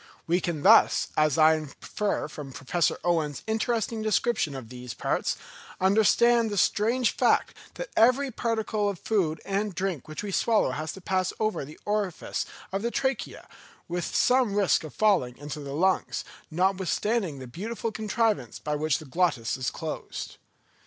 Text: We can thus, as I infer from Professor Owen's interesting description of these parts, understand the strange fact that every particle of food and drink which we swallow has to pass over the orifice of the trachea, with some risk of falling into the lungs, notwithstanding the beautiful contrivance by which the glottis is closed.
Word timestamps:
We 0.25 0.41
can 0.41 0.63
thus, 0.63 1.09
as 1.15 1.37
I 1.37 1.53
infer 1.53 2.27
from 2.27 2.53
Professor 2.53 2.97
Owen's 3.03 3.43
interesting 3.45 4.01
description 4.01 4.55
of 4.55 4.69
these 4.69 4.95
parts, 4.95 5.37
understand 5.79 6.49
the 6.49 6.57
strange 6.57 7.11
fact 7.11 7.53
that 7.75 7.91
every 7.95 8.31
particle 8.31 8.89
of 8.89 8.97
food 8.97 9.41
and 9.45 9.75
drink 9.75 10.07
which 10.07 10.23
we 10.23 10.31
swallow 10.31 10.71
has 10.71 10.91
to 10.93 11.01
pass 11.01 11.31
over 11.39 11.63
the 11.63 11.79
orifice 11.85 12.47
of 12.71 12.81
the 12.81 12.89
trachea, 12.89 13.47
with 13.87 14.05
some 14.05 14.55
risk 14.55 14.83
of 14.83 14.95
falling 14.95 15.37
into 15.37 15.59
the 15.59 15.75
lungs, 15.75 16.23
notwithstanding 16.49 17.37
the 17.37 17.45
beautiful 17.45 17.91
contrivance 17.91 18.57
by 18.57 18.73
which 18.75 18.97
the 18.97 19.05
glottis 19.05 19.55
is 19.55 19.69
closed. 19.69 20.37